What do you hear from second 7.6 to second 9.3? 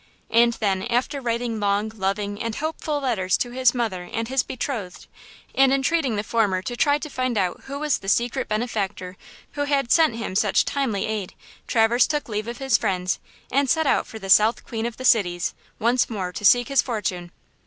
who was the secret benefactor